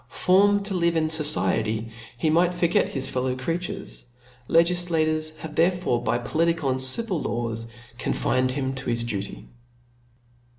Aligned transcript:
Formed 0.07 0.65
to 0.65 0.73
live 0.73 0.95
in 0.95 1.09
fociety, 1.09 1.91
he 2.17 2.31
might 2.31 2.55
forget 2.55 2.89
his 2.89 3.07
fel 3.07 3.21
low 3.21 3.35
creatures; 3.35 4.05
legiflatures 4.49 5.37
have 5.37 5.53
therefore 5.53 6.01
by 6.01 6.17
poli 6.17 6.55
tical 6.55 6.71
and 6.71 6.81
civil 6.81 7.21
laws 7.21 7.67
confined 7.99 8.49
him 8.49 8.73
to 8.73 8.89
his 8.89 9.03
duty. 9.03 9.47